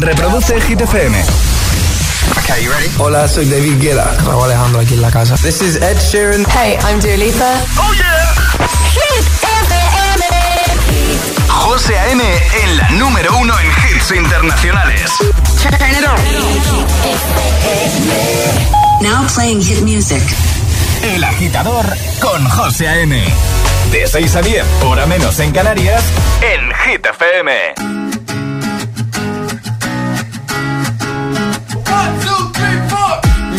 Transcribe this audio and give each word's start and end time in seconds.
Reproduce 0.00 0.60
Hit 0.60 0.80
FM. 0.80 1.14
Okay, 2.38 2.62
you 2.62 2.70
ready? 2.70 2.88
Hola, 2.98 3.26
soy 3.28 3.46
David 3.46 3.80
Guetta. 3.80 4.14
Raúl 4.24 4.44
Alejandro 4.44 4.80
aquí 4.80 4.94
en 4.94 5.02
la 5.02 5.10
casa. 5.10 5.36
This 5.36 5.62
is 5.62 5.76
Ed 5.76 5.98
Sheeran. 5.98 6.44
Hey, 6.50 6.76
I'm 6.82 7.00
Dua 7.00 7.16
Lipa. 7.16 7.54
¡Oh, 7.78 7.92
yeah! 7.94 8.34
Hit 8.92 9.24
FM. 9.42 10.24
José 11.48 11.98
A.M. 11.98 12.22
en 12.62 12.76
la 12.76 12.90
número 12.90 13.36
uno 13.38 13.54
en 13.58 13.66
hits 13.66 14.10
internacionales. 14.10 15.10
Turn 15.62 15.90
it 15.90 16.04
on. 16.06 16.20
Now 19.02 19.26
playing 19.34 19.62
hit 19.62 19.80
music. 19.82 20.22
El 21.02 21.24
agitador 21.24 21.86
con 22.20 22.44
José 22.50 22.88
A.M. 22.88 23.22
De 23.92 24.06
6 24.06 24.36
a 24.36 24.42
10, 24.42 24.64
hora 24.84 25.06
menos 25.06 25.38
en 25.40 25.52
Canarias, 25.52 26.02
en 26.42 26.72
Hit 26.84 27.06
FM. 27.06 28.15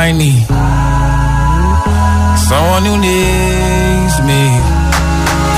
I 0.00 0.12
need 0.12 0.46
someone 2.48 2.84
who 2.88 2.96
needs 2.98 4.16
me. 4.28 4.42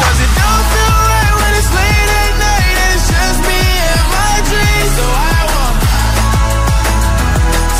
'Cause 0.00 0.18
it 0.24 0.32
don't 0.40 0.64
feel 0.72 0.96
right 1.12 1.34
when 1.40 1.52
it's 1.60 1.70
late 1.78 2.10
at 2.22 2.32
night 2.48 2.76
and 2.84 2.90
it's 2.96 3.06
just 3.14 3.38
me 3.48 3.62
and 3.92 4.06
my 4.16 4.34
dreams. 4.50 4.92
So 4.98 5.04
I 5.04 5.40
want 5.54 5.76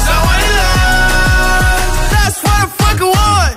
someone 0.07 0.41
to 0.45 0.51
love. 0.61 1.89
That's 2.15 2.39
what 2.45 2.59
I 2.61 2.67
fucking 2.83 3.13
want. 3.19 3.57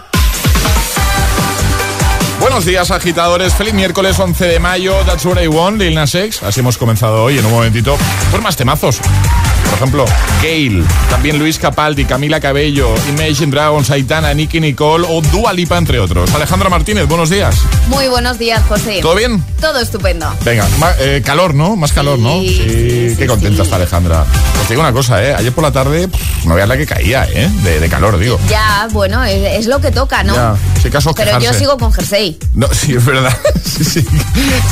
Buenos 2.40 2.64
días, 2.66 2.90
agitadores. 2.90 3.54
Feliz 3.54 3.74
miércoles 3.74 4.18
11 4.18 4.46
de 4.46 4.60
mayo. 4.60 4.96
That's 5.06 5.26
what 5.26 5.38
I 5.38 5.48
want, 5.48 5.78
Lil 5.78 5.94
Nas 5.94 6.16
X. 6.16 6.42
Así 6.42 6.62
hemos 6.62 6.78
comenzado 6.78 7.24
hoy 7.24 7.38
en 7.38 7.46
un 7.46 7.52
momentito. 7.52 7.98
Pues 8.32 8.42
más 8.42 8.56
temazos. 8.56 9.02
Por 9.74 9.80
ejemplo, 9.80 10.06
Gale, 10.44 10.84
también 11.10 11.40
Luis 11.40 11.58
Capaldi, 11.58 12.06
Camila 12.06 12.40
Cabello, 12.40 12.94
Imagine 13.10 13.52
Dragons, 13.52 13.90
Aitana, 13.90 14.32
Nicky 14.32 14.60
Nicole 14.60 15.04
o 15.10 15.20
Dua 15.20 15.52
Lipa, 15.52 15.80
entre 15.80 15.98
otros. 15.98 16.32
Alejandra 16.36 16.70
Martínez, 16.70 17.08
buenos 17.08 17.32
días. 17.32 17.56
Muy 17.88 18.08
buenos 18.08 18.40
días, 18.40 18.62
José. 18.68 19.00
¿Todo 19.02 19.14
bien? 19.16 19.44
Todo 19.60 19.80
estupendo. 19.80 20.34
Venga, 20.44 20.66
ma- 20.80 20.94
eh, 21.00 21.22
calor, 21.24 21.54
¿no? 21.54 21.76
Más 21.76 21.92
calor, 21.92 22.18
¿no? 22.18 22.40
Sí, 22.40 22.48
sí, 22.50 23.10
sí, 23.12 23.16
qué 23.18 23.28
contenta 23.28 23.58
sí. 23.58 23.62
está 23.64 23.76
Alejandra. 23.76 24.26
Os 24.62 24.70
digo 24.70 24.82
una 24.82 24.94
cosa, 24.94 25.22
¿eh? 25.24 25.36
Ayer 25.36 25.52
por 25.52 25.64
la 25.66 25.72
tarde, 25.72 26.08
pff, 26.08 26.46
no 26.46 26.56
veas 26.56 26.68
la 26.70 26.78
que 26.78 26.86
caía, 26.86 27.28
¿eh? 27.32 27.50
De, 27.62 27.80
de 27.82 27.90
calor, 27.90 28.18
digo. 28.18 28.40
Ya, 28.50 28.88
bueno, 28.92 29.24
es, 29.26 29.60
es 29.60 29.66
lo 29.68 29.82
que 29.82 29.92
toca, 29.92 30.24
¿no? 30.24 30.34
Ya, 30.34 30.56
si 30.82 30.90
caso 30.90 31.14
Pero 31.14 31.40
yo 31.40 31.54
sigo 31.54 31.78
con 31.78 31.92
jersey. 31.94 32.38
No, 32.56 32.68
sí, 32.74 32.96
es 32.96 33.06
verdad. 33.06 33.36
Sí, 33.74 33.84
sí. 33.84 34.06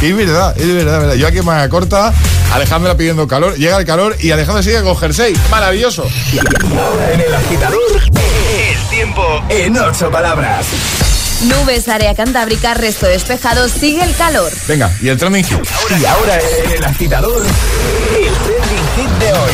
Es 0.03 0.15
verdad, 0.15 0.55
es 0.55 0.67
verdad, 0.75 0.95
es 0.95 1.01
verdad. 1.01 1.13
Yo 1.15 1.27
aquí 1.27 1.41
manga 1.41 1.67
corta, 1.69 2.13
Alejandra 2.53 2.95
pidiendo 2.95 3.27
calor, 3.27 3.55
llega 3.57 3.77
el 3.77 3.85
calor 3.85 4.15
y 4.19 4.29
Alejandra 4.29 4.61
sigue 4.61 4.83
con 4.83 4.95
jersey. 4.95 5.33
Maravilloso. 5.49 6.03
Ahora 6.03 7.11
en 7.13 7.21
el 7.21 7.33
agitador, 7.33 7.79
el 7.95 8.89
tiempo 8.91 9.23
en 9.49 9.75
ocho 9.75 10.11
palabras. 10.11 10.67
Nubes, 11.43 11.87
área 11.87 12.13
cantábrica, 12.13 12.75
resto 12.75 13.07
despejado, 13.07 13.67
sigue 13.67 14.03
el 14.03 14.15
calor. 14.15 14.51
Venga, 14.67 14.91
y 15.01 15.09
el 15.09 15.17
trending 15.17 15.43
hit. 15.43 15.57
Y 15.99 16.05
ahora 16.05 16.37
el 16.37 16.83
agitador, 16.83 17.43
el 17.43 18.33
trending 18.33 18.87
hit 18.95 19.09
de 19.19 19.33
hoy. 19.33 19.51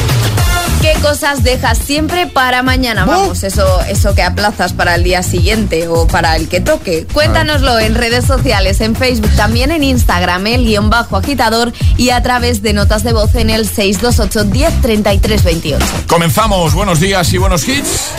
¿Qué 0.81 0.93
cosas 1.01 1.43
dejas 1.43 1.77
siempre 1.77 2.27
para 2.27 2.61
mañana? 2.61 3.05
Vamos, 3.05 3.43
eso, 3.43 3.81
eso 3.89 4.13
que 4.15 4.21
aplazas 4.21 4.73
para 4.73 4.95
el 4.95 5.03
día 5.03 5.23
siguiente 5.23 5.87
o 5.87 6.07
para 6.07 6.35
el 6.35 6.49
que 6.49 6.61
toque. 6.61 7.07
Cuéntanoslo 7.11 7.79
en 7.79 7.95
redes 7.95 8.25
sociales, 8.25 8.81
en 8.81 8.95
Facebook, 8.95 9.31
también 9.35 9.71
en 9.71 9.83
Instagram, 9.83 10.45
el 10.47 10.65
guion 10.65 10.89
bajo 10.89 11.17
agitador 11.17 11.73
y 11.97 12.11
a 12.11 12.21
través 12.21 12.61
de 12.61 12.73
notas 12.73 13.03
de 13.03 13.13
voz 13.13 13.33
en 13.35 13.49
el 13.49 13.67
628 13.67 14.43
10 14.43 14.81
33 14.81 15.43
28. 15.43 15.85
Comenzamos. 16.07 16.73
Buenos 16.73 16.99
días 16.99 17.31
y 17.33 17.37
buenos 17.37 17.67
hits. 17.67 18.11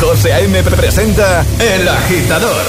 José 0.00 0.32
A.M. 0.32 0.62
presenta 0.62 1.44
El 1.58 1.86
Agitador. 1.88 2.62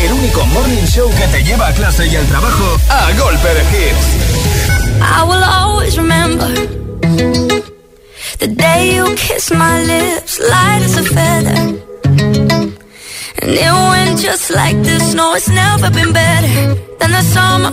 El 0.00 0.12
único 0.12 0.46
morning 0.46 0.86
show 0.86 1.10
que 1.10 1.26
te 1.28 1.42
lleva 1.42 1.66
a 1.68 1.72
clase 1.72 2.06
y 2.06 2.14
al 2.16 2.26
trabajo 2.26 2.76
a 2.88 3.10
golpe 3.18 3.48
de 3.48 3.62
hits. 3.72 4.06
I 5.00 5.22
will 5.26 5.42
always 5.42 5.96
remember 5.96 6.48
the 8.38 8.46
day 8.46 8.94
you 8.96 9.14
kissed 9.16 9.52
my 9.54 9.82
lips, 9.82 10.38
light 10.38 10.82
as 10.82 10.96
a 10.96 11.02
feather. 11.02 11.56
And 13.42 13.50
it 13.50 13.72
went 13.90 14.20
just 14.20 14.50
like 14.50 14.80
this. 14.82 15.14
No, 15.14 15.34
it's 15.34 15.48
never 15.48 15.90
been 15.90 16.12
better 16.12 16.76
than 16.98 17.10
the 17.10 17.22
summer 17.22 17.72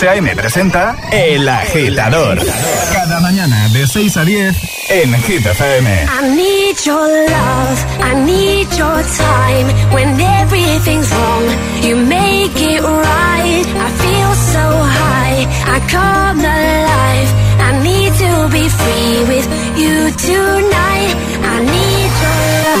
José 0.00 0.08
A.M. 0.08 0.32
presenta 0.34 0.96
El 1.12 1.46
Agitador. 1.46 2.38
Cada 2.90 3.20
mañana 3.20 3.68
de 3.68 3.86
6 3.86 4.16
a 4.16 4.24
10 4.24 4.56
en 4.88 5.14
Hit 5.24 5.44
FM. 5.44 5.90
I 5.90 6.22
need 6.34 6.76
your 6.86 7.06
love, 7.28 7.84
I 8.00 8.14
need 8.24 8.66
your 8.78 9.04
time. 9.18 9.68
When 9.92 10.18
everything's 10.18 11.10
wrong, 11.10 11.44
you 11.82 11.96
make 11.96 12.56
it 12.56 12.80
right. 12.80 13.66
I 13.76 13.90
feel 14.00 14.34
so 14.54 14.64
high, 14.88 15.46
I 15.66 15.80
come 15.90 16.46
alive. 16.46 17.30
I 17.60 17.72
need 17.82 18.14
to 18.14 18.48
be 18.48 18.70
free 18.70 19.24
with 19.28 19.46
you 19.76 20.10
tonight. 20.16 21.14
I 21.44 21.60
need 21.60 22.10
your 22.22 22.40
love. 22.64 22.80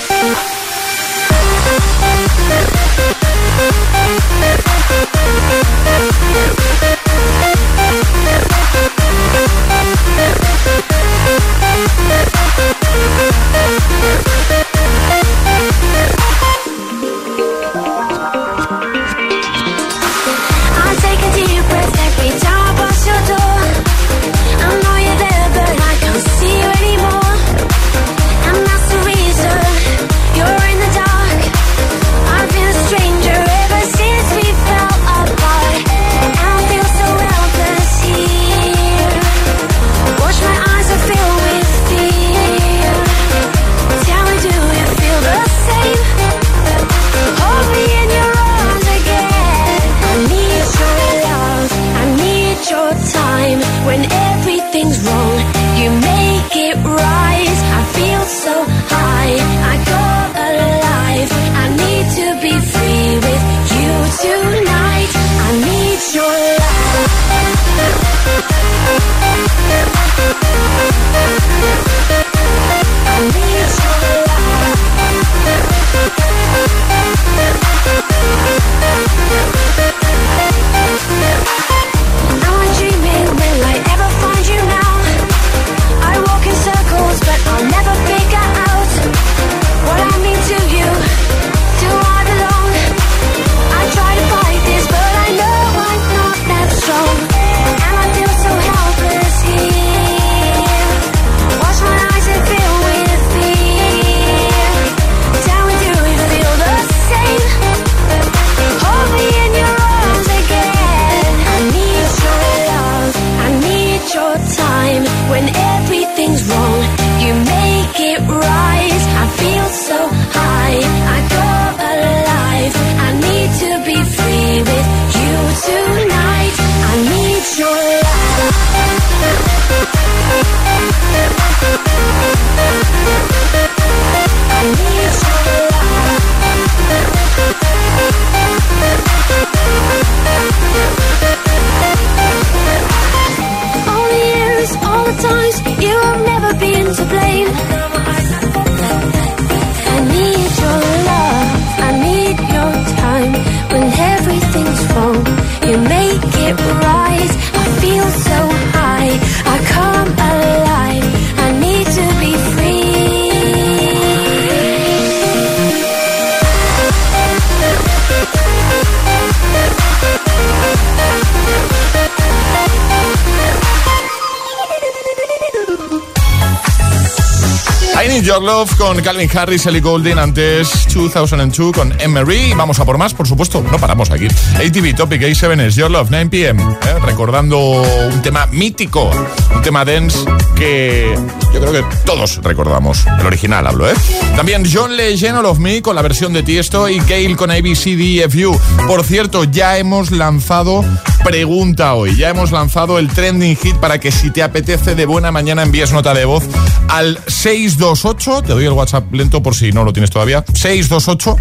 Calvin 179.11 179.37
Harris, 179.37 179.65
Ellie 179.65 179.81
Goulding, 179.81 180.17
antes 180.17 180.87
2002 180.93 181.75
con 181.75 181.93
Emery. 181.99 182.53
Vamos 182.55 182.79
a 182.79 182.85
por 182.85 182.97
más, 182.97 183.13
por 183.13 183.27
supuesto, 183.27 183.61
no 183.69 183.77
paramos 183.77 184.09
aquí. 184.09 184.25
ATV 184.25 184.95
Topic 184.95 185.21
A7 185.23 185.59
es 185.63 185.75
Your 185.75 185.91
Love, 185.91 186.07
9 186.09 186.29
pm. 186.29 186.63
¿eh? 186.63 186.95
Recordando 187.03 187.59
un 187.59 188.21
tema 188.21 188.45
mítico, 188.45 189.11
un 189.53 189.61
tema 189.61 189.83
dance 189.83 190.17
que 190.55 191.13
yo 191.53 191.59
creo 191.59 191.73
que 191.73 191.83
todos 192.05 192.39
recordamos. 192.41 193.05
El 193.19 193.25
original 193.25 193.67
hablo, 193.67 193.89
¿eh? 193.89 193.95
También 194.37 194.63
John 194.71 194.95
Legend 194.95 195.39
All 195.39 195.45
of 195.45 195.59
Me 195.59 195.81
con 195.81 195.97
la 195.97 196.01
versión 196.01 196.31
de 196.31 196.43
Tiesto 196.43 196.87
y 196.87 197.01
Kale 197.01 197.35
con 197.35 197.51
ABCDFU. 197.51 198.57
Por 198.87 199.03
cierto, 199.03 199.43
ya 199.43 199.77
hemos 199.77 200.11
lanzado 200.11 200.85
pregunta 201.23 201.93
hoy. 201.93 202.15
Ya 202.15 202.29
hemos 202.29 202.51
lanzado 202.51 202.99
el 202.99 203.09
trending 203.09 203.55
hit 203.55 203.75
para 203.77 203.99
que 203.99 204.11
si 204.11 204.31
te 204.31 204.43
apetece 204.43 204.95
de 204.95 205.05
buena 205.05 205.31
mañana 205.31 205.63
envíes 205.63 205.91
nota 205.91 206.13
de 206.13 206.25
voz 206.25 206.43
al 206.89 207.19
628. 207.27 208.43
Te 208.43 208.53
doy 208.53 208.65
el 208.65 208.71
WhatsApp 208.71 209.11
lento 209.13 209.41
por 209.41 209.55
si 209.55 209.71
no 209.71 209.83
lo 209.83 209.93
tienes 209.93 210.09
todavía. 210.09 210.43
628 210.53 211.35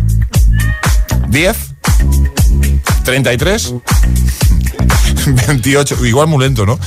10 1.29 1.57
33 3.05 3.75
28, 5.47 6.07
igual 6.07 6.29
muy 6.29 6.45
lento, 6.45 6.67
¿no? 6.67 6.79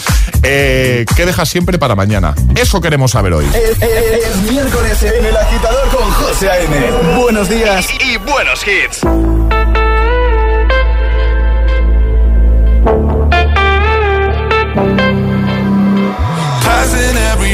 Eh, 0.43 1.05
¿Qué 1.15 1.25
dejas 1.25 1.49
siempre 1.49 1.77
para 1.77 1.95
mañana? 1.95 2.35
Eso 2.55 2.81
queremos 2.81 3.11
saber 3.11 3.33
hoy. 3.33 3.45
Es, 3.45 4.51
miércoles 4.51 5.03
en 5.03 5.25
el 5.25 5.37
agitador 5.37 5.89
con 5.89 6.09
José 6.11 6.49
A.M. 6.49 6.91
Buenos 7.17 7.49
días 7.49 7.87
y 7.99 8.17
buenos 8.17 8.61
hits. 8.67 9.62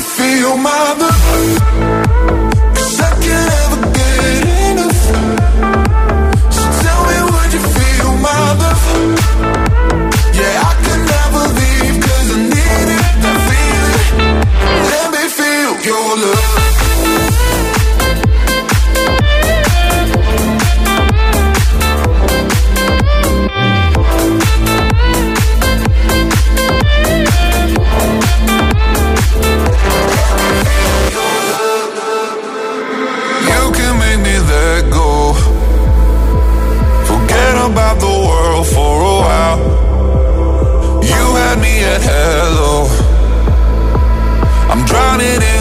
feel 0.00 0.56
my 0.56 0.94
love? 0.98 1.79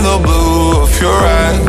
the 0.03 0.19
blue 0.23 0.81
of 0.81 1.01
your 1.01 1.11
eyes. 1.11 1.68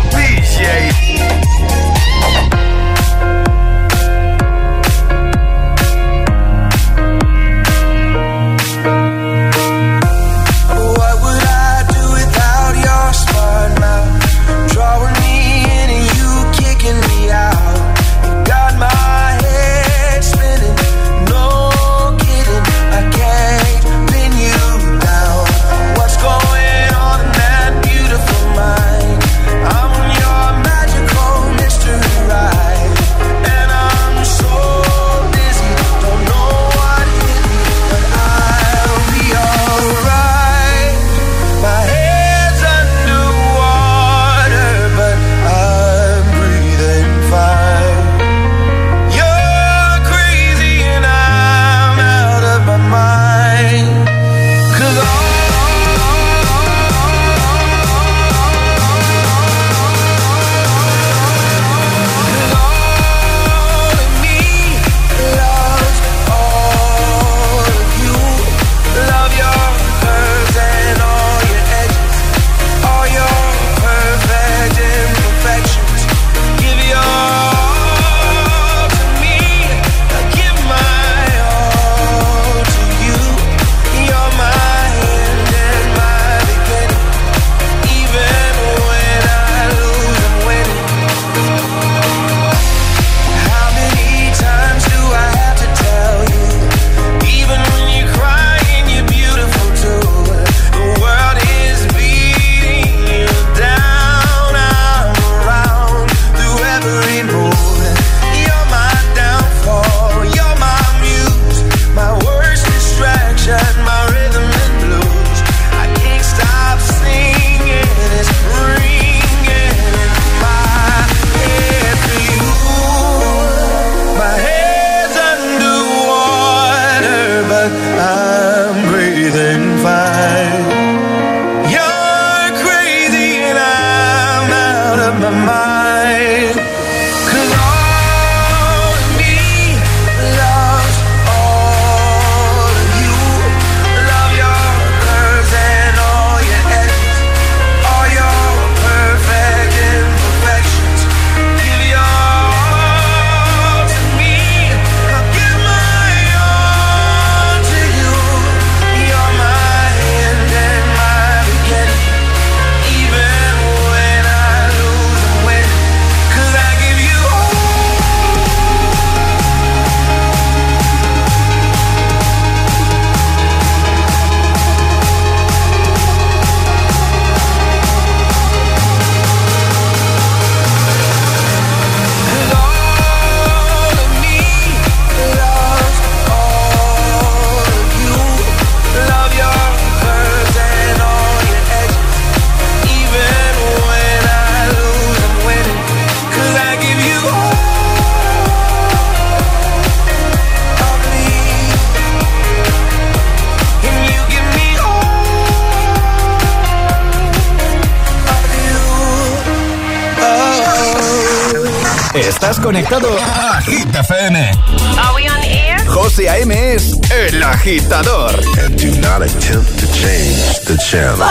Estás 212.91 213.07
conectado 213.07 213.17
a 213.23 213.61
Hit 213.61 213.95
FM. 213.95 214.51
Are 214.99 215.15
we 215.15 215.29
on 215.29 215.41
air? 215.45 215.79
José 215.87 216.27
A.M. 216.27 216.73
es 216.73 216.99
el 217.09 217.41
agitador. 217.41 218.37
And 218.59 218.75
do 218.77 218.91
not 218.99 219.21
attempt 219.21 219.79
to 219.79 219.87
change 219.93 220.59
the 220.65 220.77
channel. 220.77 221.30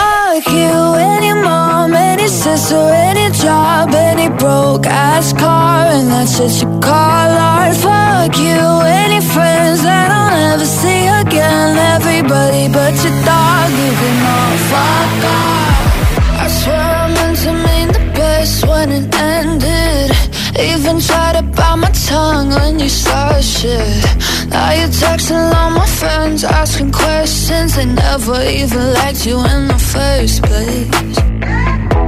Asking 26.80 26.92
questions. 26.92 27.76
They 27.76 27.86
never 27.86 28.42
even 28.42 28.94
liked 28.94 29.26
you 29.26 29.38
in 29.38 29.68
the 29.68 29.78
first 29.78 30.42
place. 30.42 31.16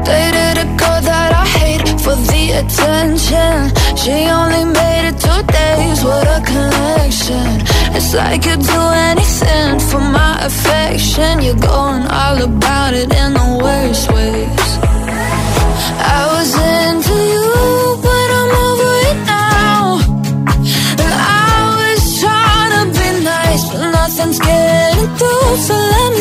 Dated 0.07 0.59
a 0.59 0.67
girl 0.81 1.01
that 1.11 1.33
I 1.33 1.47
hate 1.59 1.89
for 2.01 2.17
the 2.17 2.43
attention. 2.61 3.57
She 3.97 4.29
only 4.31 4.65
made 4.65 5.09
it 5.11 5.19
two 5.21 5.43
days, 5.53 6.05
what 6.05 6.27
a 6.27 6.41
connection. 6.45 7.49
It's 7.97 8.15
like 8.15 8.45
you'd 8.47 8.61
do 8.61 8.83
anything 9.11 9.79
for 9.91 10.01
my 10.01 10.45
affection. 10.45 11.43
You're 11.43 11.55
going 11.55 12.07
all 12.07 12.43
about 12.43 12.95
it 12.95 13.13
in 13.13 13.35
the 13.35 13.61
worst 13.63 14.11
ways. 14.13 14.69
I 16.15 16.21
was 16.35 16.51
into 16.85 17.17
you, 17.35 17.51
but 18.07 18.29
I'm 18.39 18.53
over 18.67 18.93
it 19.11 19.21
now. 19.27 19.99
And 21.03 21.15
I 21.15 21.59
was 21.79 22.21
trying 22.21 22.73
to 22.77 22.83
be 22.99 23.25
nice, 23.25 23.65
but 23.71 23.91
nothing's 23.91 24.39
getting. 24.39 24.62
So 25.63 25.75
let 25.75 26.13
me 26.15 26.21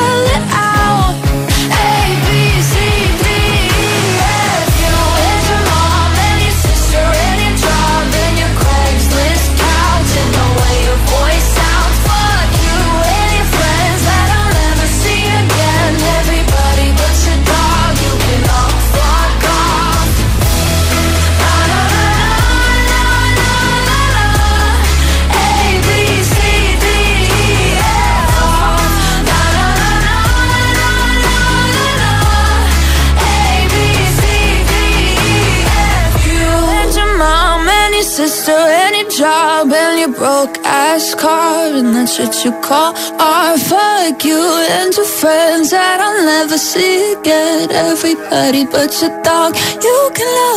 car 40.99 41.71
and 41.73 41.95
that's 41.95 42.19
what 42.19 42.43
you 42.43 42.51
call 42.61 42.93
art. 43.19 43.59
Fuck 43.59 44.25
you 44.25 44.41
and 44.77 44.93
your 44.93 45.05
friends 45.05 45.69
that 45.71 46.01
I'll 46.01 46.25
never 46.25 46.57
see 46.57 47.13
again. 47.13 47.71
Everybody 47.71 48.65
but 48.65 48.91
your 49.01 49.11
dog, 49.23 49.55
you 49.81 50.11
can 50.13 50.27
love. 50.27 50.51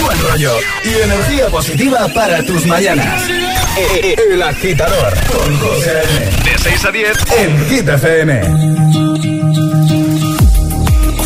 Buen 0.00 0.18
rollo 0.30 0.52
y 0.84 0.88
energía 1.02 1.46
positiva 1.48 2.06
para 2.14 2.42
tus 2.46 2.64
mañanas. 2.66 3.22
E- 3.76 4.14
e- 4.14 4.32
El 4.34 4.42
agitador 4.42 5.12
con 5.30 5.58
José. 5.58 6.02
De 6.44 6.58
6 6.58 6.84
a 6.84 6.90
10 6.92 7.16
en 7.38 7.66
Hit 7.68 7.88
FM. 7.88 8.42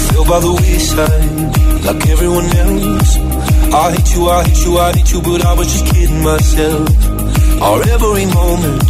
feel 0.09 0.25
by 0.25 0.41
the 0.41 0.53
wayside 0.63 1.85
like 1.85 2.09
everyone 2.09 2.47
else. 2.57 3.19
I 3.73 3.93
hate 3.93 4.15
you, 4.15 4.29
I 4.31 4.45
hate 4.45 4.65
you, 4.65 4.79
I 4.79 4.93
hate 4.93 5.13
you, 5.13 5.21
but 5.23 5.45
I 5.45 5.53
was 5.55 5.67
just 5.73 5.87
kidding 5.93 6.23
myself. 6.23 6.89
Our 7.61 7.81
every 7.89 8.27
moment, 8.27 8.83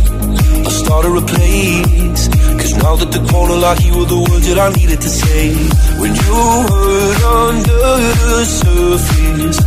I 0.67 0.71
started 0.71 1.15
to 1.15 1.23
place. 1.35 2.29
Cause 2.61 2.75
now 2.83 2.97
that 2.97 3.11
the 3.13 3.21
corner 3.31 3.57
like 3.57 3.81
you 3.85 3.97
were 3.97 4.07
the 4.07 4.19
words 4.19 4.47
that 4.49 4.59
I 4.59 4.69
needed 4.73 5.01
to 5.01 5.09
say. 5.09 5.55
When 6.01 6.13
you 6.15 6.35
hurt 6.71 7.23
under 7.47 7.87
the 8.23 8.45
surface, 8.45 9.59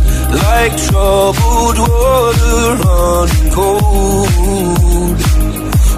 like 0.44 0.76
troubled 0.88 1.78
water 1.78 2.76
running 2.84 3.50
cold. 3.56 5.18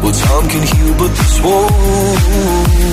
Well, 0.03 0.12
time 0.12 0.47
can 0.49 0.62
heal, 0.71 0.95
but 0.99 1.11
this 1.19 1.41
won't. 1.43 2.93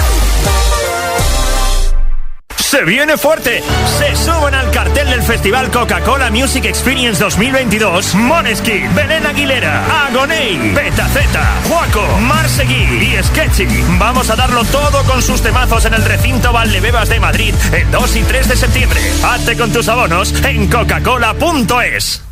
Se 2.71 2.85
viene 2.85 3.17
fuerte. 3.17 3.61
Se 3.99 4.15
suben 4.15 4.55
al 4.55 4.71
cartel 4.71 5.09
del 5.09 5.21
Festival 5.23 5.69
Coca-Cola 5.71 6.31
Music 6.31 6.63
Experience 6.63 7.21
2022 7.21 8.15
Moneski, 8.15 8.87
Belén 8.95 9.25
Aguilera, 9.25 10.05
Agoney, 10.07 10.71
Betaceta, 10.73 11.57
Juaco, 11.67 12.17
Marsegui 12.19 12.73
y 12.73 13.21
Sketchy. 13.21 13.67
Vamos 13.99 14.29
a 14.29 14.37
darlo 14.37 14.63
todo 14.63 15.03
con 15.03 15.21
sus 15.21 15.41
temazos 15.41 15.83
en 15.83 15.95
el 15.95 16.05
recinto 16.05 16.53
Valdebebas 16.53 17.09
de 17.09 17.19
Madrid 17.19 17.53
el 17.73 17.91
2 17.91 18.15
y 18.15 18.23
3 18.23 18.47
de 18.47 18.55
septiembre. 18.55 19.01
Hazte 19.21 19.57
con 19.57 19.73
tus 19.73 19.89
abonos 19.89 20.33
en 20.45 20.69
coca-cola.es. 20.69 22.23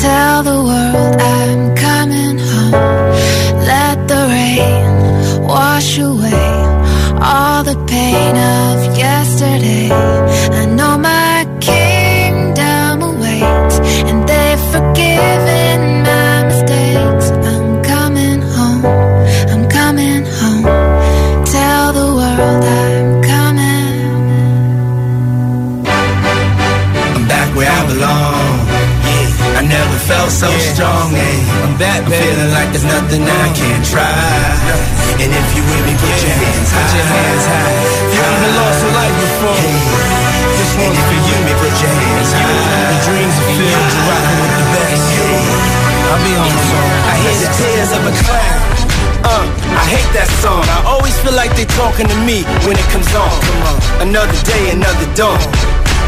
Tell 0.00 0.42
the 0.42 0.62
world 0.70 1.20
I'm 1.20 1.76
coming 1.76 2.38
home. 2.38 2.72
Let 3.72 4.08
the 4.08 4.22
rain 4.32 5.42
wash 5.46 5.98
away 5.98 6.48
all 7.20 7.62
the 7.62 7.76
pain 7.86 8.34
of 8.34 8.96
yesterday. 8.96 10.19
So 30.30 30.46
strong. 30.72 31.10
Yeah. 31.10 31.66
I'm 31.66 31.74
back, 31.74 32.06
I'm 32.06 32.14
feeling 32.14 32.50
like 32.54 32.70
there's 32.70 32.86
nothing 32.86 33.26
I 33.26 33.46
can't 33.50 33.84
try. 33.84 34.14
And 35.18 35.30
if 35.30 35.48
you 35.58 35.62
with 35.66 35.84
me, 35.84 35.94
put 35.98 36.16
your 36.22 36.34
hands 36.38 36.70
high. 36.70 36.80
Put 36.80 36.94
your 36.94 37.08
hands 37.10 37.44
high. 37.50 37.74
You 38.14 38.20
haven't 38.22 38.54
lost 38.54 38.80
a 38.80 38.90
life 38.94 39.16
before. 39.20 39.60
This 40.54 40.72
one's 40.78 41.02
for 41.02 41.18
you. 41.18 41.36
Me, 41.44 41.52
put 41.58 41.74
your 41.82 41.92
hands 41.92 42.30
high. 42.30 42.46
The 42.46 42.98
dreams 43.10 43.36
are 43.42 43.50
filled. 43.58 43.90
You're 43.90 44.06
rocking 44.06 44.38
with 44.40 44.54
the 44.54 44.66
best. 44.70 45.04
I'll 46.10 46.22
be 46.22 46.32
on 46.38 46.48
the 46.48 46.62
song. 46.70 46.90
I 47.10 47.14
hear 47.20 47.36
the 47.42 47.50
tears 47.58 47.90
of 47.90 48.02
a 48.06 48.14
clown. 48.22 48.60
Uh, 49.20 49.46
I 49.76 49.84
hate 49.92 50.10
that 50.16 50.30
song. 50.40 50.64
I 50.64 50.78
always 50.88 51.14
feel 51.20 51.34
like 51.34 51.52
they're 51.58 51.74
talking 51.76 52.08
to 52.08 52.18
me 52.24 52.46
when 52.64 52.78
it 52.78 52.86
comes 52.94 53.10
on. 53.12 53.28
Come 53.28 53.62
on. 53.66 53.76
Another 54.08 54.38
day, 54.46 54.70
another 54.72 55.06
dawn. 55.18 55.38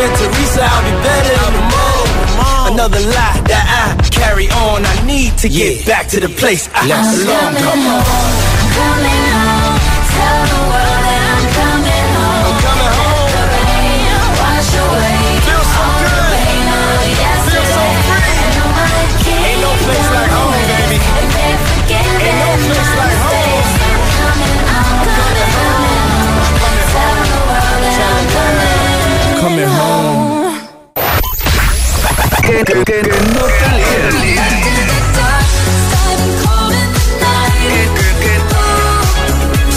and 0.00 0.12
Teresa 0.16 0.62
I'll 0.64 0.84
be 0.84 0.94
better 1.04 1.36
in 1.46 1.52
the 1.52 1.64
morning. 1.74 2.72
Another 2.72 3.00
lie 3.00 3.40
that 3.52 3.64
I 3.68 4.08
carry 4.08 4.48
on. 4.48 4.84
I 4.84 5.06
need 5.06 5.36
to 5.38 5.48
get 5.48 5.84
back 5.86 6.08
to 6.08 6.20
the 6.20 6.28
place 6.28 6.68
I 6.72 6.86
belong. 6.88 7.54
Come 7.60 7.86
on. 7.92 8.02
Coming 8.72 9.22
home, 9.36 9.61
Que, 32.64 32.72
que- 32.74 32.84
que- 32.84 33.02
no 33.02 33.44
te. 33.46 35.02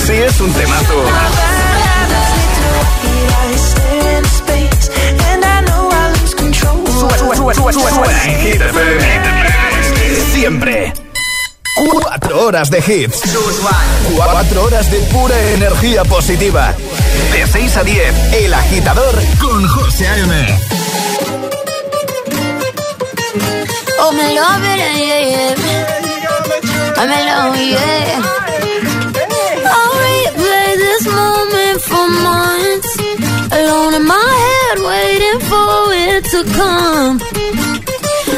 Si 0.05 0.13
es 0.13 0.39
un 0.41 0.53
temazo. 0.53 1.03
Siempre. 10.33 10.93
Cuatro 11.91 12.45
horas 12.45 12.69
de 12.69 12.79
hits. 12.79 13.21
Cuatro 14.15 14.63
horas 14.63 14.89
de 14.91 14.99
pura 14.99 15.39
energía 15.53 16.03
positiva. 16.05 16.73
De 17.31 17.45
6 17.47 17.77
a 17.77 17.83
10, 17.83 18.33
El 18.33 18.53
Agitador 18.53 19.15
con 19.39 19.67
José 19.67 20.07
A.M. 20.07 20.74
Oh, 24.07 24.11
me 24.11 24.37
love 24.37 24.61
it, 24.61 24.77
yeah, 24.77 25.23
yeah. 25.33 25.57
I'm 26.93 27.09
in 27.09 27.25
love, 27.25 27.57
yeah. 27.57 28.21
I'll 29.65 29.97
replay 30.05 30.69
this 30.77 31.03
moment 31.09 31.81
for 31.81 32.05
months. 32.21 32.91
Alone 33.49 33.93
in 33.97 34.05
my 34.05 34.29
head, 34.45 34.77
waiting 34.85 35.39
for 35.49 35.89
it 36.05 36.21
to 36.33 36.39
come. 36.53 37.17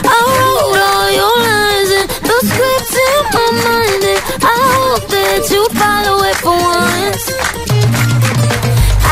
I 0.08 0.20
wrote 0.40 0.80
all 0.88 1.10
your 1.20 1.36
lines 1.36 1.92
and 2.00 2.08
the 2.16 2.38
scripts 2.48 2.96
in 3.04 3.20
my 3.36 3.48
mind, 3.68 4.04
and 4.08 4.22
I 4.48 4.56
hope 4.72 5.06
that 5.12 5.52
you 5.52 5.68
follow 5.76 6.18
it 6.32 6.38
for 6.48 6.56
once. 6.56 7.26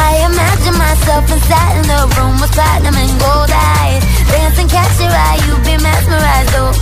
I 0.08 0.24
imagine 0.24 0.78
myself 0.80 1.28
inside 1.36 1.84
in 1.84 1.88
the 1.92 2.02
room 2.16 2.40
with 2.40 2.52
platinum 2.56 2.96
and 2.96 3.12
gold 3.20 3.52
eyes. 3.52 4.15
Dancing, 4.36 4.68
catch 4.68 5.00
your 5.00 5.16
eye, 5.28 5.40
you 5.48 5.56
be 5.64 5.82
mesmerized, 5.82 6.56
oh. 6.60 6.74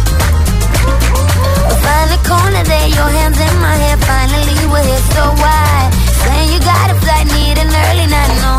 Find 1.84 2.10
a 2.10 2.20
corner 2.28 2.64
there, 2.64 2.88
your 2.88 3.10
hands 3.18 3.40
in 3.40 3.56
my 3.62 3.76
hair. 3.76 3.98
Finally, 3.98 4.58
we're 4.72 4.82
here, 4.82 5.06
so 5.14 5.24
why? 5.38 5.92
Saying 6.24 6.50
you 6.54 6.60
got 6.60 6.90
a 6.90 6.96
flight, 6.96 7.28
need 7.28 7.58
an 7.60 7.70
early 7.86 8.08
night, 8.10 8.34
no. 8.42 8.54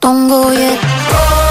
Don't 0.00 0.26
go 0.26 0.50
yet. 0.52 0.80
Go 1.10 1.47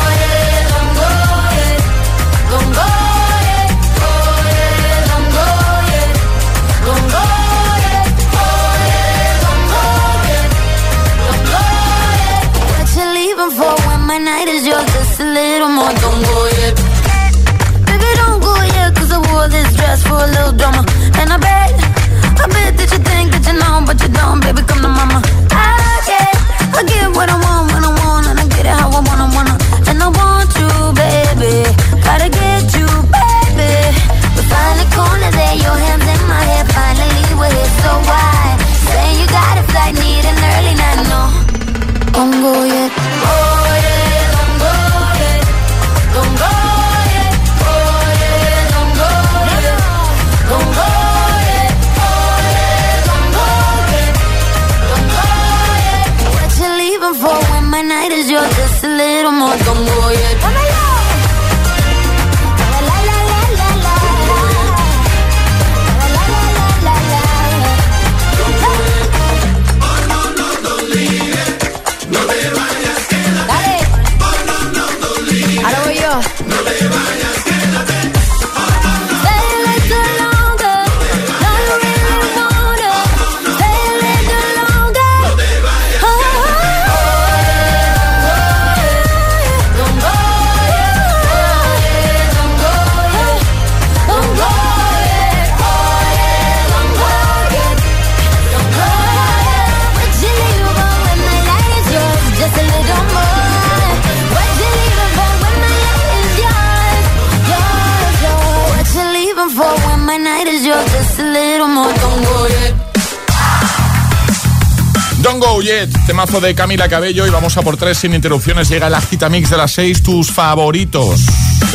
de 116.48 116.56
Camila 116.56 116.88
Cabello 116.88 117.28
y 117.28 117.30
vamos 117.30 117.58
a 117.58 117.62
por 117.62 117.76
tres 117.76 117.98
sin 117.98 118.14
interrupciones. 118.14 118.70
Llega 118.70 118.88
el 118.88 118.94
Agitamix 118.94 119.50
de 119.50 119.58
las 119.58 119.74
seis, 119.74 120.02
tus 120.02 120.32
favoritos 120.32 121.26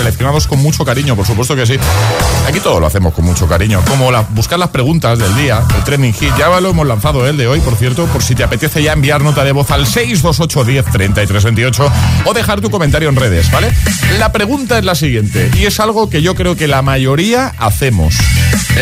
seleccionados 0.03 0.49
con 0.49 0.59
mucho 0.59 0.85
cariño, 0.85 1.15
por 1.15 1.25
supuesto 1.25 1.55
que 1.55 1.65
sí. 1.65 1.75
Aquí 2.49 2.59
todo 2.59 2.81
lo 2.81 2.87
hacemos 2.89 3.15
con 3.15 3.25
mucho 3.25 3.47
cariño, 3.47 3.81
como 3.87 4.11
la, 4.11 4.23
buscar 4.23 4.59
las 4.59 4.71
preguntas 4.71 5.17
del 5.17 5.33
día, 5.37 5.63
el 5.77 5.85
trending 5.85 6.13
hit. 6.13 6.33
Ya 6.37 6.49
lo 6.61 6.71
hemos 6.71 6.87
lanzado 6.87 7.25
el 7.25 7.37
de 7.37 7.47
hoy, 7.47 7.61
por 7.61 7.77
cierto, 7.77 8.07
por 8.07 8.21
si 8.21 8.35
te 8.35 8.43
apetece 8.43 8.83
ya 8.83 8.95
enviar 8.95 9.23
nota 9.23 9.45
de 9.45 9.53
voz 9.53 9.71
al 9.71 9.87
628 9.87 10.65
10 10.65 10.85
33 10.87 11.45
o 12.25 12.35
dejar 12.35 12.61
tu 12.61 12.69
comentario 12.69 13.09
en 13.09 13.15
redes, 13.15 13.49
¿vale? 13.53 13.73
La 14.19 14.33
pregunta 14.33 14.77
es 14.77 14.85
la 14.85 14.97
siguiente, 14.97 15.51
y 15.57 15.67
es 15.67 15.79
algo 15.79 16.11
que 16.11 16.21
yo 16.21 16.35
creo 16.35 16.57
que 16.57 16.67
la 16.67 16.83
mayoría 16.83 17.55
hacemos. 17.59 18.17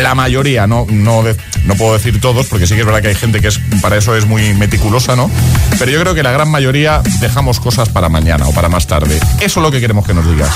La 0.01 0.15
mayoría, 0.15 0.65
no, 0.65 0.87
no, 0.89 1.23
no 1.65 1.75
puedo 1.75 1.93
decir 1.93 2.19
todos, 2.19 2.47
porque 2.47 2.65
sí 2.65 2.73
que 2.73 2.79
es 2.79 2.85
verdad 2.85 3.01
que 3.01 3.09
hay 3.09 3.15
gente 3.15 3.41
que 3.41 3.49
es, 3.49 3.59
para 3.81 3.97
eso 3.97 4.15
es 4.15 4.25
muy 4.25 4.55
meticulosa, 4.55 5.15
¿no? 5.15 5.29
Pero 5.77 5.91
yo 5.91 5.99
creo 5.99 6.15
que 6.15 6.23
la 6.23 6.31
gran 6.31 6.49
mayoría 6.49 7.03
dejamos 7.19 7.59
cosas 7.59 7.89
para 7.89 8.09
mañana 8.09 8.47
o 8.47 8.53
para 8.53 8.69
más 8.69 8.87
tarde. 8.87 9.19
Eso 9.39 9.59
es 9.59 9.63
lo 9.63 9.69
que 9.69 9.79
queremos 9.79 10.05
que 10.05 10.13
nos 10.13 10.25
digas 10.25 10.49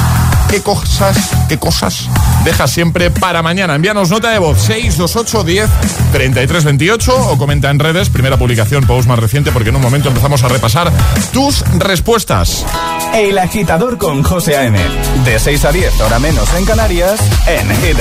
qué 0.55 0.61
cosas, 0.61 1.17
qué 1.49 1.57
cosas 1.57 2.07
dejas 2.45 2.71
siempre 2.71 3.11
para 3.11 3.41
mañana. 3.41 3.75
Envíanos 3.75 4.09
nota 4.09 4.29
de 4.29 4.39
voz 4.39 4.57
628 4.61 5.43
10 5.43 5.69
33 6.13 6.63
28 6.63 7.13
o 7.31 7.37
comenta 7.37 7.69
en 7.69 7.79
redes, 7.79 8.09
primera 8.09 8.37
publicación, 8.37 8.85
post 8.85 9.05
más 9.05 9.19
reciente, 9.19 9.51
porque 9.51 9.69
en 9.69 9.75
un 9.75 9.81
momento 9.81 10.07
empezamos 10.07 10.43
a 10.43 10.47
repasar 10.47 10.93
tus 11.33 11.61
respuestas. 11.77 12.65
El 13.13 13.37
agitador 13.37 13.97
con 13.97 14.23
José 14.23 14.55
A.M. 14.55 14.79
De 15.25 15.39
6 15.39 15.65
a 15.65 15.73
10, 15.73 15.99
hora 15.99 16.19
menos 16.19 16.47
en 16.53 16.65
Canarias, 16.65 17.19
en 17.47 17.67
Hit 17.81 17.97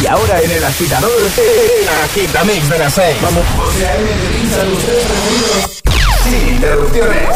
Y 0.00 0.06
ahora 0.06 0.40
en 0.40 0.50
el 0.52 0.62
agitador, 0.62 1.10
el 1.36 1.88
agitamix 2.04 2.68
de 2.68 2.78
las 2.78 2.94
6. 2.94 3.16
Vamos. 3.22 3.42
José 3.56 3.88
A.M. 3.88 4.08
Sin 6.22 6.54
interrupciones. 6.54 7.28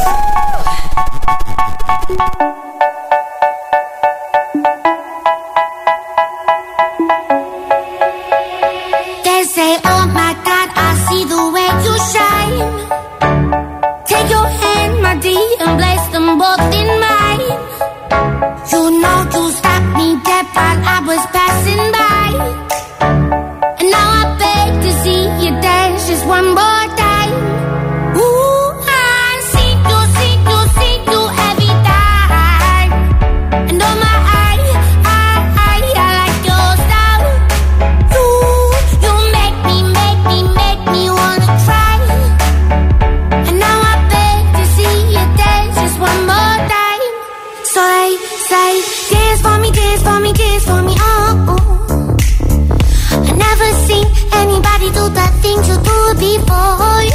anybody 54.53 54.89
do 54.93 55.09
the 55.09 55.27
things 55.41 55.69
you 55.69 55.77
do 55.81 55.99
before. 56.21 57.09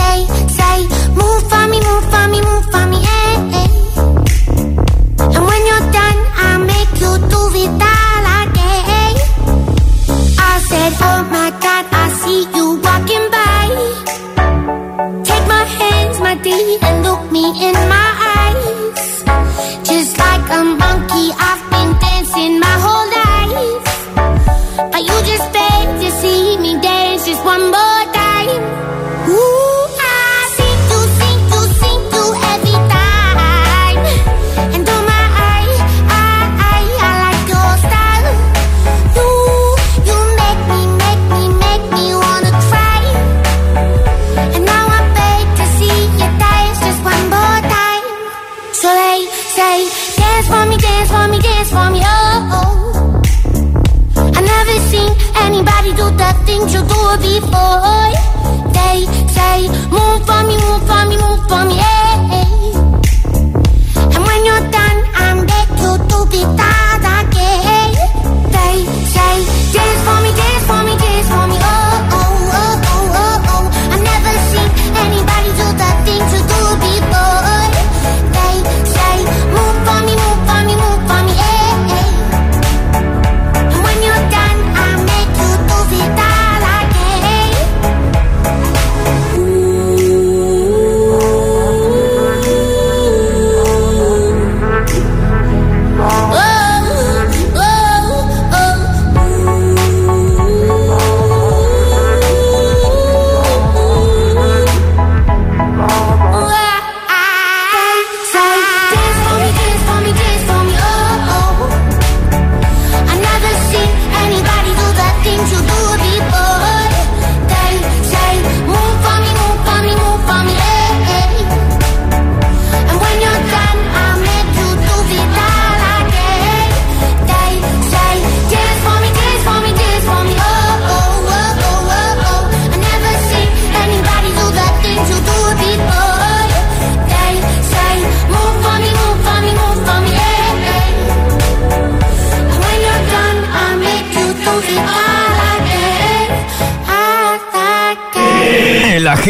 They 0.00 0.18
say, 0.48 0.88
move 1.14 1.42
for 1.50 1.64
me, 1.68 1.78
move 1.80 2.09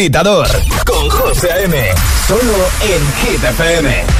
agitador 0.01 0.49
con 0.87 1.11
José 1.11 1.53
A.M. 1.53 1.77
Solo 2.27 2.55
en 2.81 3.13
Hit. 3.17 4.20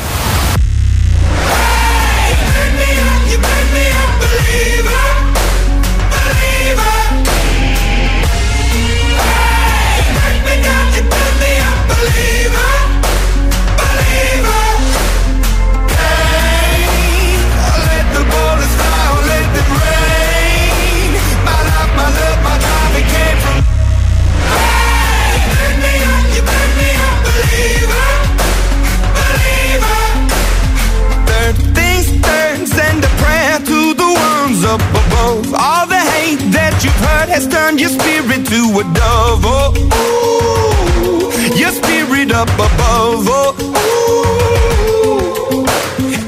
Up 42.41 42.49
above. 42.57 43.21
Oh, 43.29 43.53
ooh. 43.53 44.25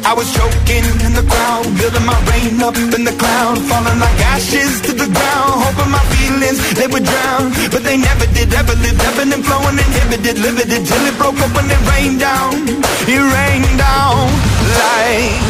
I 0.06 0.14
was 0.14 0.30
choking 0.30 0.86
in 1.02 1.14
the 1.18 1.26
crowd, 1.26 1.66
building 1.74 2.06
my 2.06 2.14
rain 2.30 2.62
up 2.62 2.78
in 2.78 3.02
the 3.02 3.16
cloud, 3.18 3.58
falling 3.66 3.98
like 3.98 4.20
ashes 4.30 4.78
to 4.86 4.94
the 4.94 5.10
ground, 5.10 5.54
hoping 5.66 5.90
my 5.90 6.04
feelings 6.14 6.62
they 6.78 6.86
would 6.86 7.02
drown, 7.02 7.50
but 7.74 7.82
they 7.82 7.98
never 7.98 8.28
did, 8.38 8.54
ever 8.54 8.76
lived, 8.78 9.02
ebbing 9.10 9.34
and 9.34 9.42
flowing, 9.42 9.74
inhibited, 9.74 10.38
limited, 10.38 10.86
till 10.86 11.04
it 11.10 11.18
broke 11.18 11.40
up 11.42 11.50
when 11.58 11.66
it 11.66 11.82
rained 11.90 12.20
down, 12.22 12.62
it 13.10 13.24
rained 13.34 13.74
down 13.82 14.30
like. 14.78 15.42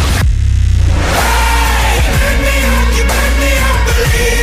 Hey, 1.12 2.00
burn 2.08 2.40
me 2.40 2.56
up, 2.72 2.88
you 2.96 3.04
burn 3.12 3.34
me 3.44 3.52
up, 3.68 3.80
believer, 3.84 4.43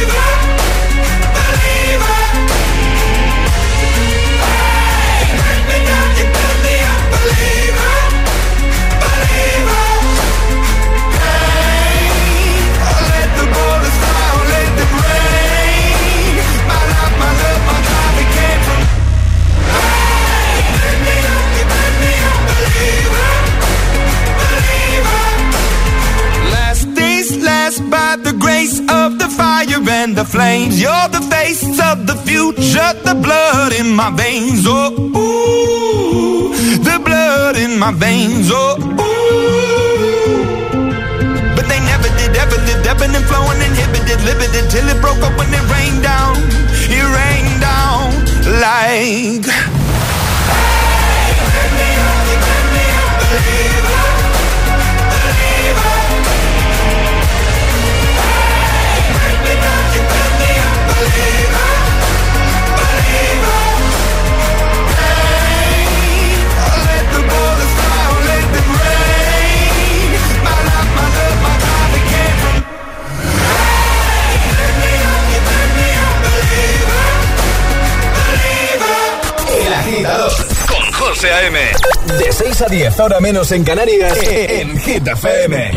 and 30.10 30.18
the 30.18 30.24
flames. 30.24 30.80
You're 30.80 31.08
the 31.08 31.20
face 31.30 31.62
of 31.90 32.06
the 32.06 32.16
future, 32.26 32.92
the 33.06 33.14
blood 33.14 33.72
in 33.72 33.94
my 33.94 34.10
veins. 34.10 34.64
Oh, 34.66 34.90
ooh, 34.98 36.50
the 36.88 36.98
blood 37.06 37.56
in 37.56 37.78
my 37.78 37.92
veins. 37.92 38.50
Oh, 38.50 38.76
ooh. 38.80 39.06
But 41.54 41.66
they 41.70 41.80
never 41.90 42.08
did, 42.18 42.36
ever 42.36 42.58
lived, 42.66 42.86
ebbing 42.86 43.14
and 43.14 43.24
flowing, 43.30 43.60
inhibited, 43.68 44.20
limited, 44.30 44.70
till 44.70 44.88
it 44.88 45.00
broke 45.00 45.22
up 45.22 45.36
when 45.38 45.48
it 45.54 45.64
rained 45.74 46.02
down. 46.02 46.36
It 46.90 47.06
rained 47.18 47.60
down 47.60 48.10
like. 48.64 49.46
Hey, 51.06 51.70
me 51.78 51.88
up, 52.08 52.26
me 52.74 52.84
up, 52.98 53.69
6 82.60 82.62
a 82.62 82.74
10, 82.74 83.00
ahora 83.00 83.20
menos 83.20 83.52
en 83.52 83.64
Canarias, 83.64 84.18
en 84.22 84.78
Hit 84.80 85.08
FM. 85.08 85.70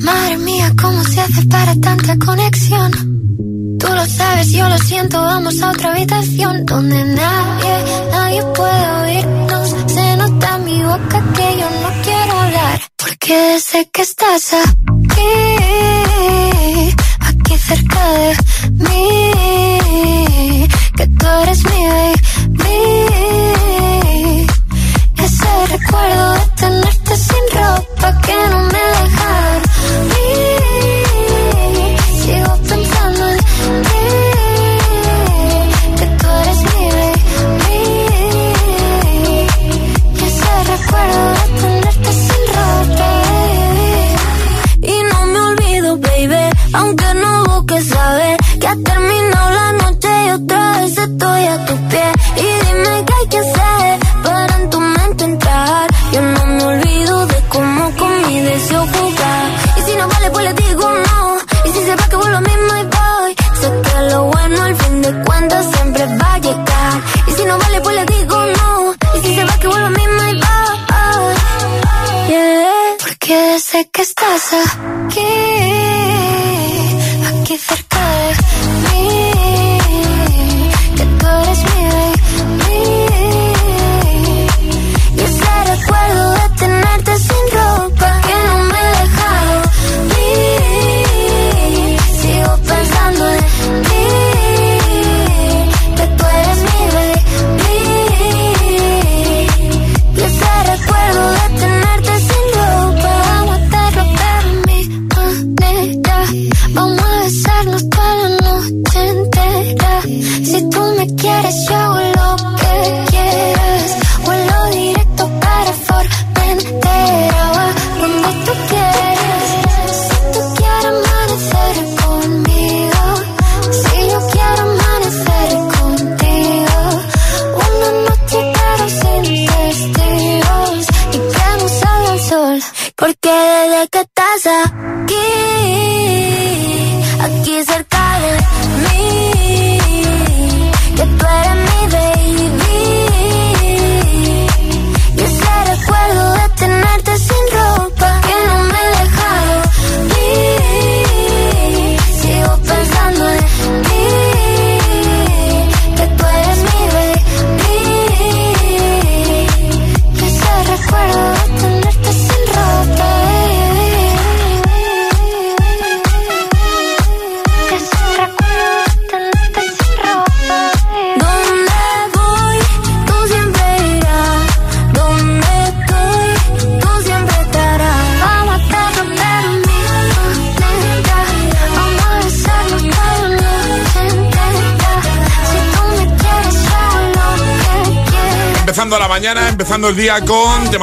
Madre 0.00 0.36
mía, 0.38 0.72
¿cómo 0.80 1.04
se 1.04 1.20
hace 1.20 1.44
para 1.48 1.74
tanta 1.76 2.16
conexión? 2.16 2.92
Tú 3.78 3.88
lo 3.88 4.06
sabes, 4.06 4.52
yo 4.52 4.66
lo 4.70 4.78
siento, 4.78 5.20
vamos 5.20 5.60
a 5.60 5.70
otra 5.70 5.92
habitación 5.92 6.64
donde 6.64 7.04
nadie, 7.04 7.84
nadie 8.10 8.42
puede 8.54 8.90
oírnos. 9.02 9.74
Se 9.86 10.16
nota 10.16 10.56
en 10.56 10.64
mi 10.64 10.82
boca 10.82 11.22
que 11.34 11.58
yo 11.60 11.68
no 11.82 12.02
quiero 12.02 12.38
hablar, 12.38 12.80
porque 12.96 13.60
sé 13.60 13.86
que 13.92 14.00
estás 14.00 14.54
aquí 14.54 15.53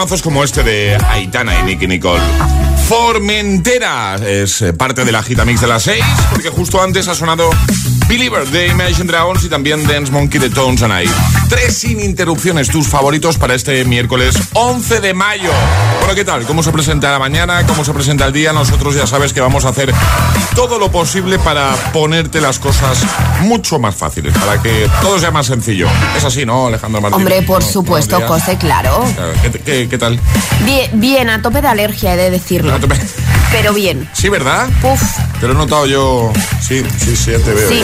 temazos 0.02 0.24
como 0.24 0.43
este 0.43 0.64
de 0.64 0.97
Aitana 1.10 1.60
y 1.60 1.64
Nicky 1.64 1.86
Nicole. 1.86 2.24
Formentera 2.88 4.16
es 4.16 4.64
eh, 4.64 4.74
parte 4.74 5.06
de 5.06 5.12
la 5.12 5.22
gita 5.22 5.45
mix 5.45 5.62
de 5.62 5.68
las 5.68 5.84
6, 5.84 6.04
porque 6.32 6.49
justo 6.49 6.82
antes 6.82 7.08
ha 7.08 7.14
sonado 7.14 7.47
Believer 8.12 8.45
de 8.45 8.68
Imagine 8.68 9.05
Dragons 9.05 9.41
y 9.45 9.47
también 9.47 9.88
Dance 9.88 10.12
Monkey 10.12 10.38
de 10.38 10.49
Tones 10.49 10.84
and 10.84 11.01
I. 11.01 11.09
Tres 11.47 11.78
sin 11.78 12.01
interrupciones, 12.01 12.68
tus 12.68 12.86
favoritos 12.86 13.38
para 13.38 13.55
este 13.55 13.86
miércoles 13.86 14.36
11 14.51 14.99
de 14.99 15.14
mayo. 15.14 15.49
Bueno, 15.99 16.14
¿qué 16.14 16.26
tal? 16.26 16.43
¿Cómo 16.43 16.62
se 16.62 16.74
presenta 16.74 17.09
la 17.09 17.20
mañana? 17.20 17.66
¿Cómo 17.66 17.86
se 17.86 17.93
presenta 17.93 18.26
el 18.26 18.34
día? 18.34 18.51
Nosotros 18.51 18.95
ya 18.95 19.07
sabes 19.07 19.32
que 19.32 19.39
vamos 19.39 19.64
a 19.64 19.70
hacer 19.70 19.93
todo 20.55 20.78
lo 20.78 20.91
posible 20.91 21.39
para 21.39 21.74
ponerte 21.93 22.41
las 22.41 22.59
cosas 22.59 23.01
mucho 23.43 23.80
más 23.80 23.95
fáciles, 23.95 24.38
para 24.38 24.62
que 24.62 24.89
todo 25.01 25.18
sea 25.18 25.32
más 25.32 25.45
sencillo. 25.45 25.88
Es 26.18 26.26
así, 26.26 26.45
¿no, 26.45 26.68
Alejandro 26.68 26.99
Martínez? 26.99 27.26
Hombre, 27.26 27.41
por 27.43 27.64
supuesto. 27.64 28.20
José, 28.28 28.57
claro. 28.57 29.05
Claro, 29.16 29.32
¿Qué, 29.41 29.51
qué, 29.59 29.88
qué 29.88 29.97
tal? 29.97 30.20
Bien, 30.66 30.91
bien, 30.99 31.30
a 31.30 31.41
tope 31.41 31.62
de 31.62 31.70
alergia, 31.70 32.14
he 32.14 32.18
de 32.18 32.30
decirlo. 32.30 32.76
A 32.76 32.78
tope. 32.78 32.95
Pero 33.52 33.74
bien. 33.74 34.08
Sí, 34.14 34.30
¿verdad? 34.30 34.70
Uf, 34.84 35.02
Te 35.39 35.47
lo 35.47 35.54
he 35.54 35.56
notado 35.56 35.86
yo. 35.86 36.32
Sí, 36.62 36.84
sí, 36.97 37.16
sí, 37.16 37.32
ya 37.32 37.39
te 37.39 37.54
veo. 37.54 37.70
Sí. 37.70 37.84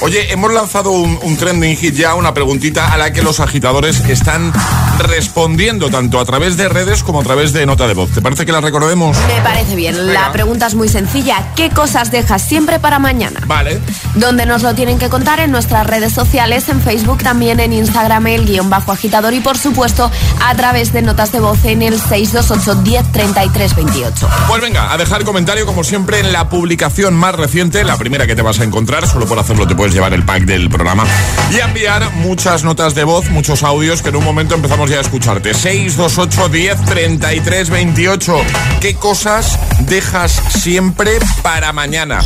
Oye, 0.00 0.32
hemos 0.32 0.52
lanzado 0.52 0.90
un, 0.90 1.18
un 1.22 1.36
trending 1.36 1.76
hit 1.76 1.94
ya, 1.94 2.14
una 2.14 2.34
preguntita 2.34 2.92
a 2.92 2.98
la 2.98 3.12
que 3.12 3.22
los 3.22 3.40
agitadores 3.40 4.00
están 4.08 4.52
respondiendo 4.98 5.90
tanto 5.90 6.20
a 6.20 6.24
través 6.24 6.56
de 6.56 6.68
redes 6.68 7.02
como 7.02 7.20
a 7.20 7.24
través 7.24 7.52
de 7.52 7.66
nota 7.66 7.86
de 7.86 7.94
voz. 7.94 8.10
¿Te 8.10 8.22
parece 8.22 8.46
que 8.46 8.52
la 8.52 8.60
recordemos? 8.60 9.16
me 9.26 9.40
parece 9.42 9.74
bien. 9.76 9.96
Venga. 9.96 10.12
La 10.12 10.32
pregunta 10.32 10.66
es 10.66 10.74
muy 10.74 10.88
sencilla. 10.88 11.52
¿Qué 11.56 11.70
cosas 11.70 12.10
dejas 12.10 12.42
siempre 12.42 12.78
para 12.78 12.98
mañana? 12.98 13.40
Vale. 13.46 13.80
Donde 14.14 14.46
nos 14.46 14.62
lo 14.62 14.74
tienen 14.74 14.98
que 14.98 15.08
contar 15.08 15.40
en 15.40 15.50
nuestras 15.50 15.86
redes 15.86 16.12
sociales, 16.12 16.68
en 16.68 16.80
Facebook, 16.80 17.22
también 17.22 17.60
en 17.60 17.72
Instagram, 17.72 18.26
el 18.26 18.46
guion 18.46 18.70
bajo 18.70 18.92
agitador 18.92 19.34
y 19.34 19.40
por 19.40 19.58
supuesto 19.58 20.10
a 20.44 20.54
través 20.54 20.92
de 20.92 21.02
notas 21.02 21.32
de 21.32 21.40
voz 21.40 21.64
en 21.64 21.82
el 21.82 21.98
628 21.98 22.82
10 22.82 23.12
33 23.12 23.76
28. 23.76 24.28
Pues 24.48 24.62
venga, 24.62 24.92
a 24.92 24.96
dejar 24.96 25.24
comentario 25.24 25.66
como 25.66 25.84
siempre 25.84 26.20
en 26.20 26.32
la 26.32 26.48
publicación 26.48 27.14
más 27.14 27.34
reciente, 27.34 27.84
la 27.84 27.96
primera 27.96 28.26
que 28.26 28.36
te 28.36 28.42
vas 28.42 28.60
a 28.60 28.64
encontrar, 28.64 29.06
solo 29.06 29.26
por 29.26 29.38
hacerlo 29.38 29.66
te 29.66 29.74
puedes 29.74 29.83
llevar 29.92 30.14
el 30.14 30.24
pack 30.24 30.44
del 30.44 30.70
programa 30.70 31.04
y 31.52 31.60
a 31.60 31.66
enviar 31.66 32.10
muchas 32.14 32.64
notas 32.64 32.94
de 32.94 33.04
voz, 33.04 33.30
muchos 33.30 33.62
audios 33.62 34.02
que 34.02 34.08
en 34.08 34.16
un 34.16 34.24
momento 34.24 34.54
empezamos 34.54 34.90
ya 34.90 34.98
a 34.98 35.00
escucharte. 35.00 35.54
628 35.54 36.48
10 36.48 36.84
33 36.84 37.70
28. 37.70 38.36
¿Qué 38.80 38.94
cosas 38.94 39.58
dejas 39.80 40.32
siempre 40.50 41.18
para 41.42 41.72
mañana? 41.72 42.20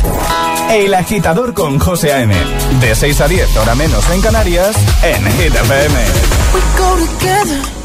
El 0.69 0.93
agitador 0.93 1.53
con 1.53 1.79
José 1.79 2.13
A.M. 2.13 2.35
De 2.79 2.95
6 2.95 3.21
a 3.21 3.27
10, 3.27 3.57
hora 3.57 3.75
menos 3.75 4.09
en 4.11 4.21
Canarias, 4.21 4.75
en 5.03 5.23
Hit 5.33 5.55
FM. 5.55 5.95
We 6.53 6.61
go 6.77 6.95
together 7.05 7.79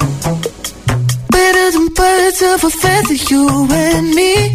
better 1.31 1.70
than 1.72 1.89
birds 1.89 2.43
of 2.43 2.64
a 2.64 2.70
feather, 2.70 3.14
you 3.14 3.68
and 3.70 4.14
me. 4.14 4.55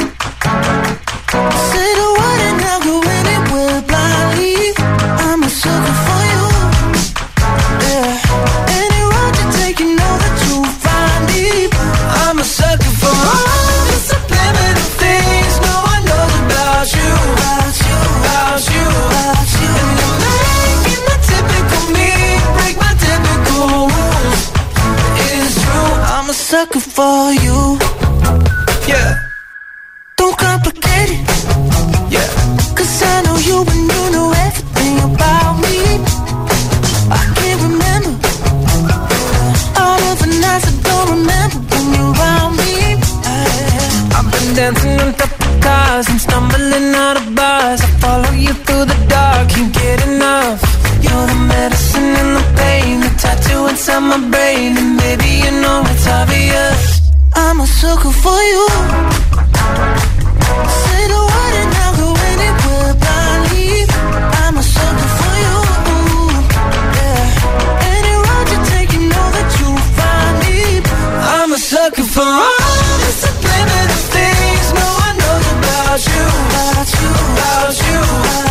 Can't 49.51 49.73
get 49.73 50.07
enough. 50.07 50.61
You're 51.05 51.27
the 51.27 51.39
medicine 51.55 52.11
and 52.21 52.31
the 52.37 52.45
pain, 52.59 53.01
the 53.01 53.11
tattoo 53.21 53.67
inside 53.67 54.03
my 54.11 54.19
brain, 54.33 54.77
and 54.77 54.97
baby 54.97 55.31
you 55.43 55.51
know 55.61 55.83
it's 55.91 56.07
obvious. 56.07 57.01
I'm 57.35 57.59
a 57.59 57.67
sucker 57.67 58.13
for 58.23 58.39
you. 58.51 58.65
Say 60.81 61.03
the 61.13 61.21
word 61.31 61.55
and 61.61 61.73
I'll 61.83 61.95
go 62.01 62.09
anywhere 62.31 62.93
blindly. 63.03 63.71
I'm 64.43 64.55
a 64.57 64.63
sucker 64.75 65.09
for 65.19 65.33
you. 65.43 65.57
Yeah. 66.97 67.91
Any 67.95 68.13
road 68.25 68.47
you 68.53 68.59
take, 68.71 68.89
you 68.95 69.03
know 69.13 69.27
that 69.35 69.49
you'll 69.57 69.85
find 69.97 70.35
me. 70.43 70.59
I'm 71.35 71.51
a 71.51 71.59
sucker 71.71 72.07
for 72.15 72.27
all 72.45 72.93
the 73.03 73.11
subliminal 73.23 74.01
things 74.15 74.67
no 74.81 74.87
one 75.05 75.15
knows 75.23 75.47
about 75.57 75.99
you. 76.11 76.23
About 76.51 76.87
you, 76.99 77.09
about 77.33 77.75
you, 77.89 77.99
about 77.99 78.45
you. 78.45 78.50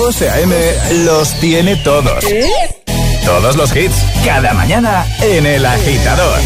José 0.00 0.30
A.M. 0.30 0.54
los 1.04 1.34
tiene 1.40 1.76
todos. 1.76 2.24
Todos 3.26 3.54
los 3.54 3.76
hits, 3.76 3.94
cada 4.24 4.54
mañana 4.54 5.06
en 5.20 5.44
El 5.44 5.66
Agitador. 5.66 6.40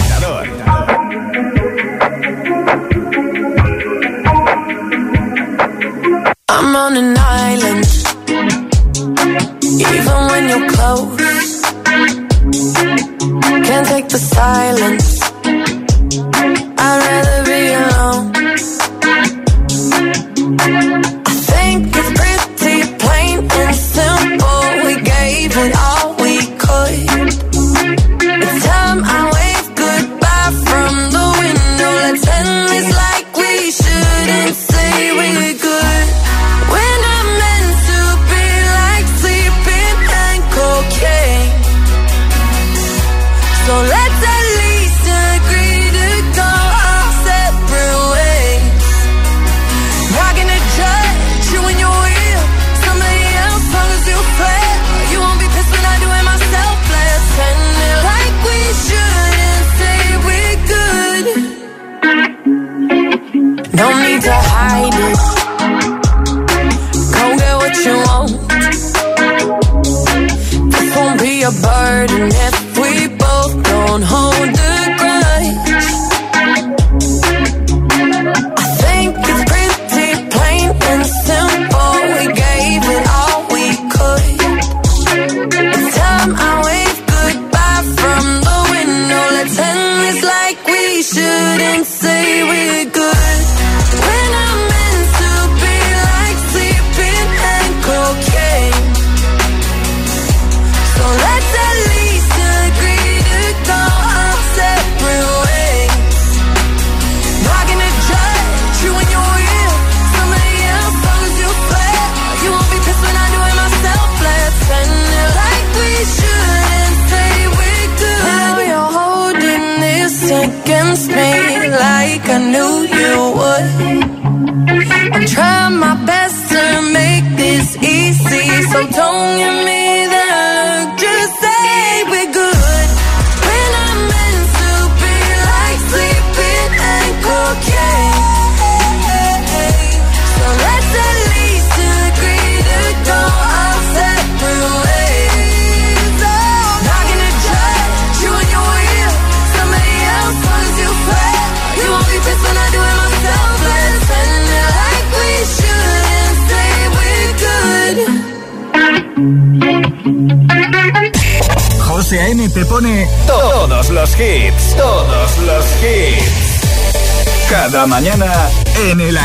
I'm 6.49 6.75
on 6.75 6.97
an 6.97 7.17
island. 7.17 7.74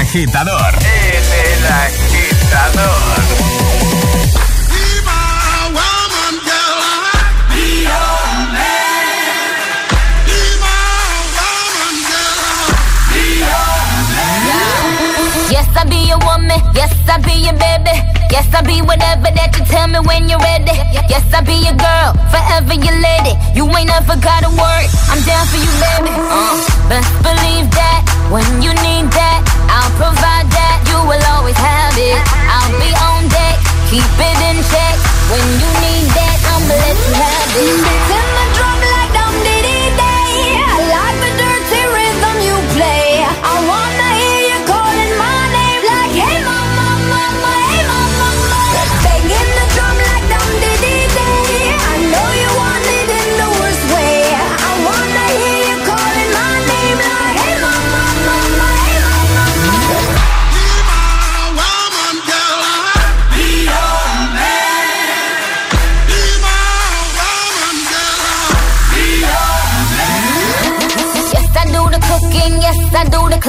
agitador. 0.10 0.74
Es 0.82 1.30
el 1.46 1.66
agitador. 1.72 3.20
Yes, 15.52 15.68
I 15.76 15.86
be 15.86 16.08
your 16.08 16.18
woman. 16.26 16.60
Yes, 16.74 16.92
I 17.08 17.20
be 17.20 17.46
your 17.46 17.54
baby. 17.54 17.92
Yes, 18.32 18.48
I 18.54 18.62
be 18.64 18.82
whatever 18.82 19.30
that 19.30 19.54
you 19.60 19.66
tell 19.66 19.88
me 19.88 20.00
when 20.08 20.28
you're 20.28 20.40
ready. 20.40 20.74
Yes, 21.08 21.26
I 21.34 21.42
be 21.42 21.54
your 21.54 21.78
girl, 21.78 22.14
forever 22.34 22.74
your 22.74 22.98
lady. 22.98 23.38
You 23.54 23.66
ain't 23.78 23.88
never 23.88 24.18
gotta 24.18 24.50
worry. 24.50 24.90
I'm 25.10 25.22
down 25.22 25.46
for 25.46 25.58
you, 25.58 25.70
baby. 25.78 26.10
Uh, 26.18 26.90
best 26.90 27.14
believe 27.22 27.70
that 27.78 28.02
when 28.32 28.62
you 28.64 28.74
need 28.82 29.06
that. 29.14 29.59
I'll 29.80 29.96
provide 29.96 30.52
that, 30.52 30.84
you 30.92 31.00
will 31.08 31.24
always 31.32 31.56
have 31.56 31.96
it. 31.96 32.20
I'll 32.52 32.76
be 32.84 32.92
on 33.00 33.32
deck, 33.32 33.56
keep 33.88 34.04
it 34.04 34.38
in 34.52 34.60
check. 34.68 34.96
When 35.32 35.40
you 35.56 35.72
need 35.80 36.08
that, 36.20 36.38
I'ma 36.52 36.76
let 36.84 36.98
you 37.00 37.14
have 37.16 37.52
it. 37.56 37.80
It's 37.88 38.12
in 38.12 38.28
the 38.28 38.46
drum 38.60 38.99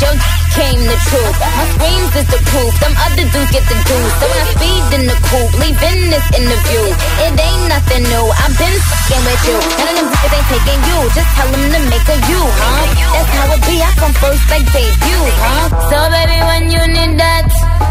Your 0.00 0.16
came 0.56 0.82
the 0.88 0.98
truth. 1.08 1.36
My 1.40 1.64
screams 1.76 2.12
is 2.16 2.28
the 2.32 2.40
proof. 2.48 2.72
Them 2.80 2.94
other 2.96 3.26
dudes 3.28 3.50
get 3.52 3.64
the 3.68 3.76
juice. 3.76 4.14
So 4.20 4.26
I 4.26 4.42
speed 4.56 4.84
in 4.96 5.02
the 5.08 5.16
coupe, 5.28 5.52
leaving 5.60 6.00
this 6.08 6.26
interview. 6.32 6.84
It 7.28 7.34
ain't 7.36 7.64
nothing 7.68 8.04
new. 8.08 8.24
I've 8.40 8.56
been 8.56 8.76
fucking 8.88 9.22
with 9.26 9.42
you. 9.48 9.58
None 9.60 9.88
of 9.92 9.94
them 9.96 10.08
bitches 10.12 10.32
ain't 10.32 10.48
taking 10.48 10.80
you. 10.88 10.98
Just 11.12 11.30
tell 11.36 11.48
them 11.52 11.64
to 11.72 11.80
make 11.92 12.08
a 12.08 12.16
you, 12.24 12.40
huh? 12.40 12.84
That's 13.14 13.30
how 13.36 13.52
it 13.52 13.62
be. 13.68 13.76
I 13.84 13.90
come 14.00 14.14
first 14.16 14.44
like 14.48 14.66
debut, 14.72 15.24
huh? 15.44 15.66
So 15.92 15.98
baby, 16.08 16.38
when 16.40 16.62
you 16.72 16.82
need 16.88 17.14
that, 17.20 17.48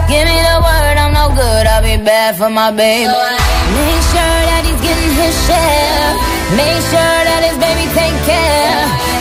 give 0.09 0.25
me 0.25 0.37
the 0.41 0.57
word. 0.61 0.95
I'm 0.97 1.13
no 1.13 1.29
good. 1.37 1.63
I'll 1.69 1.85
be 1.85 2.01
bad 2.01 2.35
for 2.35 2.49
my 2.49 2.73
baby. 2.73 3.07
Make 3.07 4.03
sure 4.09 4.37
that 4.49 4.61
he's 4.65 4.81
getting 4.81 5.13
his 5.21 5.35
share. 5.47 6.09
Make 6.57 6.81
sure 6.91 7.17
that 7.29 7.41
his 7.45 7.57
baby 7.61 7.85
take 7.93 8.17
care. 8.25 9.20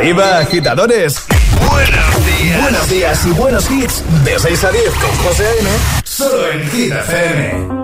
Arriba, 0.00 0.38
agitadores. 0.38 1.26
Buenos 1.70 2.26
días. 2.26 2.62
Buenos 2.62 2.88
días 2.88 3.26
y 3.26 3.30
buenos 3.32 3.70
hits. 3.70 4.02
De 4.24 4.38
6 4.38 4.64
a 4.64 4.70
10 4.70 4.84
con 4.94 5.16
José 5.26 5.44
A.M. 5.44 5.70
Solo 6.04 6.52
en 6.52 6.70
Hit 6.70 6.90
FM. 6.90 7.80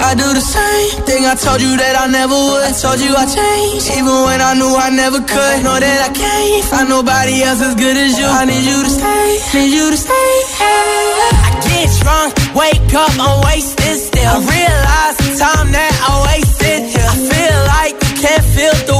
I 0.00 0.14
do 0.16 0.32
the 0.32 0.40
same 0.40 1.04
thing 1.04 1.26
I 1.26 1.36
told 1.36 1.60
you 1.60 1.76
that 1.76 2.00
I 2.00 2.06
never 2.10 2.32
would. 2.32 2.64
I 2.64 2.72
told 2.72 2.98
you 2.98 3.14
I 3.14 3.26
changed, 3.26 3.92
even 3.92 4.24
when 4.24 4.40
I 4.40 4.54
knew 4.54 4.74
I 4.74 4.88
never 4.88 5.20
could. 5.20 5.62
Know 5.62 5.78
that 5.78 6.00
I 6.00 6.12
can't 6.16 6.64
find 6.64 6.88
nobody 6.88 7.42
else 7.42 7.60
as 7.60 7.74
good 7.74 7.96
as 7.98 8.18
you. 8.18 8.24
I 8.24 8.46
need 8.46 8.64
you 8.64 8.82
to 8.84 8.88
stay, 8.88 9.38
need 9.52 9.74
you 9.76 9.90
to 9.90 9.96
stay. 9.98 10.39
Get 11.80 11.96
drunk, 12.02 12.34
wake 12.54 12.92
up, 12.92 13.10
I'm 13.18 13.40
wasted 13.40 13.96
still. 13.96 14.20
I 14.20 14.44
realize 14.52 15.16
the 15.16 15.32
time 15.40 15.72
that 15.72 15.94
I 15.96 16.12
wasted 16.28 16.80
here. 16.92 17.08
I 17.08 17.16
feel 17.32 17.58
like 17.72 17.94
you 18.04 18.20
can't 18.20 18.44
feel 18.52 18.76
the 18.84 18.99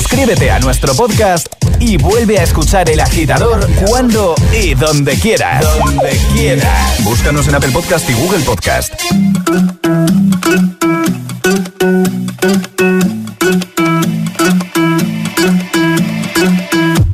Suscríbete 0.00 0.50
a 0.50 0.58
nuestro 0.60 0.94
podcast 0.94 1.46
y 1.78 1.98
vuelve 1.98 2.38
a 2.38 2.42
escuchar 2.42 2.88
El 2.88 3.00
Agitador 3.00 3.68
cuando 3.86 4.34
y 4.50 4.72
donde 4.72 5.12
quieras. 5.18 5.62
Donde 5.62 6.18
quieras. 6.32 7.04
Búscanos 7.04 7.46
en 7.48 7.56
Apple 7.56 7.70
Podcast 7.70 8.08
y 8.08 8.14
Google 8.14 8.40
Podcast. 8.40 8.94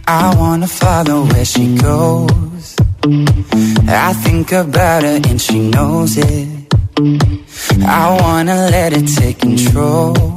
I 0.06 0.36
wanna 0.38 0.68
follow 0.68 1.24
where 1.24 1.44
she 1.44 1.74
goes. 1.78 2.76
I 3.88 4.14
think 4.22 4.52
about 4.52 5.02
her 5.02 5.20
and 5.28 5.40
she 5.40 5.58
knows 5.58 6.16
it. 6.16 6.72
I 7.84 8.16
wanna 8.22 8.70
let 8.70 8.92
it 8.92 9.08
take 9.12 9.40
control. 9.40 10.36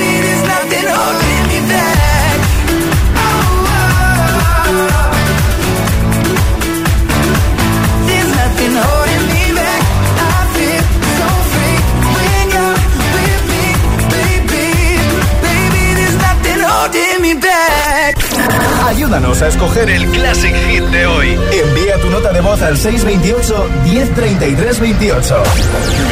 Ayúdanos 18.91 19.41
a 19.41 19.47
escoger 19.47 19.89
el 19.89 20.05
Classic 20.09 20.53
Hit 20.53 20.83
de 20.83 21.07
hoy. 21.07 21.39
Envía 21.53 21.97
tu 22.01 22.09
nota 22.09 22.33
de 22.33 22.41
voz 22.41 22.61
al 22.61 22.77
628 22.77 23.69
1033 23.85 24.79
28. 24.81 25.43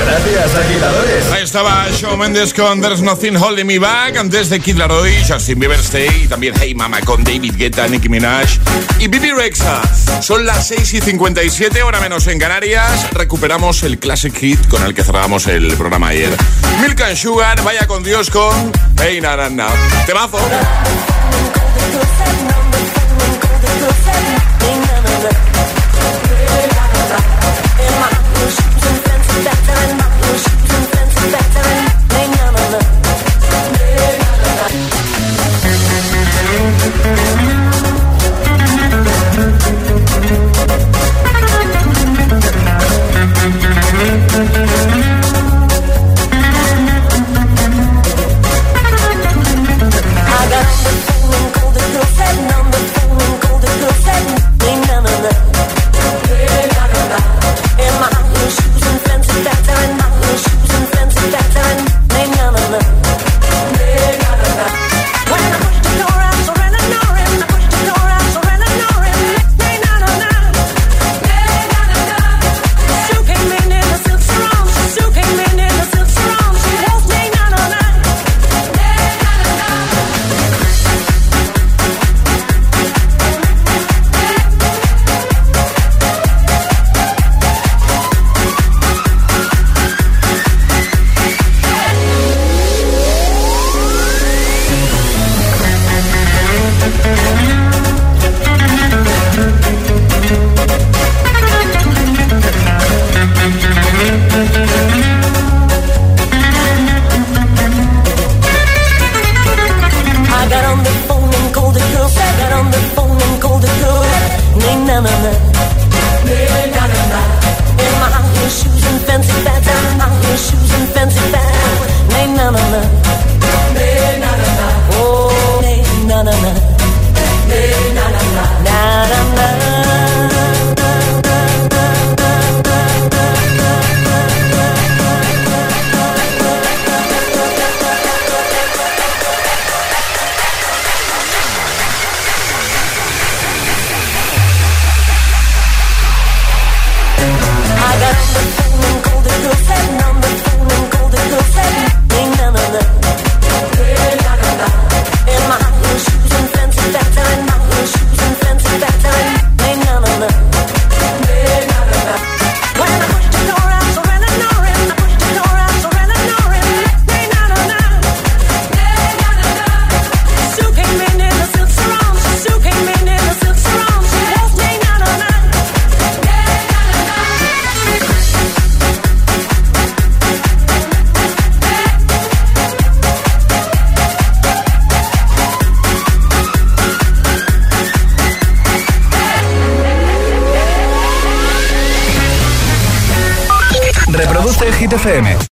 Gracias, 0.05 0.55
agitadores. 0.55 1.31
Ahí 1.33 1.43
estaba 1.43 1.87
Shawn 1.91 2.17
Mendes 2.17 2.53
con 2.53 2.79
There's 2.79 3.01
Nothing 3.01 3.35
Holding 3.35 3.67
Me 3.67 3.79
Back. 3.79 4.15
Antes 4.15 4.49
de 4.49 4.61
Kid 4.61 4.77
Laroi, 4.77 5.13
Justin 5.27 5.59
Bieber 5.59 5.79
Stay. 5.81 6.23
Y 6.23 6.27
también 6.29 6.53
Hey 6.57 6.73
Mama 6.73 7.01
con 7.01 7.21
David 7.21 7.55
Guetta, 7.57 7.85
Nicki 7.89 8.07
Minaj. 8.07 8.47
Y 8.97 9.09
Bibi 9.09 9.31
Rexa. 9.31 9.81
Son 10.21 10.45
las 10.45 10.69
6 10.69 10.93
y 10.93 11.01
57, 11.01 11.83
hora 11.83 11.99
menos 11.99 12.27
en 12.27 12.39
Canarias. 12.39 13.11
Recuperamos 13.11 13.83
el 13.83 13.99
Classic 13.99 14.33
Hit 14.33 14.67
con 14.69 14.83
el 14.83 14.93
que 14.93 15.03
cerramos 15.03 15.47
el 15.47 15.75
programa 15.75 16.07
ayer. 16.07 16.29
Milk 16.79 17.01
and 17.01 17.17
Sugar, 17.17 17.61
vaya 17.61 17.85
con 17.87 18.03
Dios 18.03 18.29
con 18.29 18.71
Hey 19.01 19.19
Na 19.19 19.35
Na 19.35 19.49
Na. 19.49 19.67
Temazo. 20.05 20.39
I 24.21 24.48